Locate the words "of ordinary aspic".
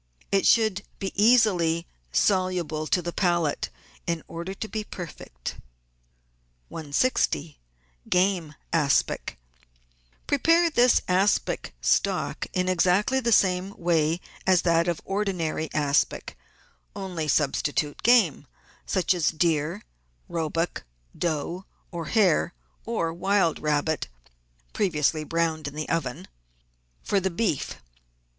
14.87-16.35